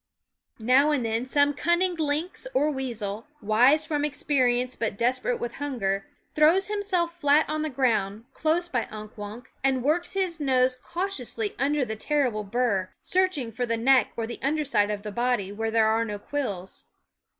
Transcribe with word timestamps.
Now 0.59 0.89
and 0.89 1.05
then 1.05 1.27
some 1.27 1.53
cunning 1.53 1.93
lynx 1.93 2.47
or 2.55 2.71
weasel, 2.71 3.27
wise 3.39 3.85
from 3.85 4.03
experience 4.03 4.75
but 4.75 4.97
desperate 4.97 5.39
with 5.39 5.57
hunger, 5.57 6.07
throws 6.33 6.69
himself 6.69 7.19
flat 7.21 7.47
on 7.47 7.61
the 7.61 7.69
ground, 7.69 8.25
close 8.33 8.67
by 8.67 8.87
Unk 8.89 9.15
Wunk, 9.15 9.51
and 9.63 9.83
works 9.83 10.13
his 10.13 10.39
nose 10.39 10.75
cautiously 10.75 11.53
under 11.59 11.85
the 11.85 11.95
terrible 11.95 12.43
bur, 12.43 12.89
searching 13.03 13.51
for 13.51 13.67
the 13.67 13.77
neck 13.77 14.07
or 14.17 14.25
the 14.25 14.39
underside 14.41 14.89
of 14.89 15.03
the 15.03 15.11
body, 15.11 15.51
where 15.51 15.69
there 15.69 15.85
are 15.85 16.03
no 16.03 16.17
quills. 16.17 16.85